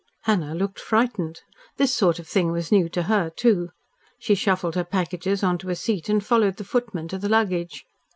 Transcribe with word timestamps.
Hannah 0.21 0.55
looked 0.55 0.79
frightened. 0.79 1.41
This 1.77 1.93
sort 1.93 2.17
of 2.17 2.27
thing 2.27 2.51
was 2.51 2.71
new 2.71 2.89
to 2.89 3.03
her, 3.03 3.29
too. 3.29 3.69
She 4.17 4.33
shuffled 4.33 4.73
her 4.73 4.83
packages 4.83 5.43
on 5.43 5.59
to 5.59 5.69
a 5.69 5.75
seat 5.75 6.09
and 6.09 6.25
followed 6.25 6.57
the 6.57 6.63
footman 6.63 7.07
to 7.09 7.19
the 7.19 7.29
luggage. 7.29 7.85